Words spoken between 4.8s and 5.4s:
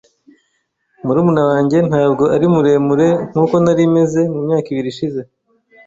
ishize.